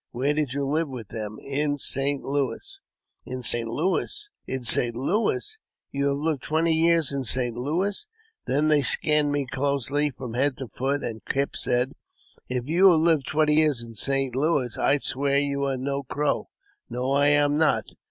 [0.11, 2.23] "Where did you live with them?"" In St.
[2.23, 2.81] Louis."
[3.23, 3.67] "In St.
[3.67, 4.29] Louis!
[4.47, 4.95] in St.
[4.95, 5.59] Louis!
[5.91, 7.55] You have Hved twenty years in St.
[7.55, 8.07] Louis!"
[8.47, 11.93] Then they scanned me closely from head to foot, and Kipp said,''
[12.49, 14.35] If you have lived twenty years in St.
[14.35, 16.49] Louis, I'll swear you are no Crow.""
[16.89, 17.83] No, I am not."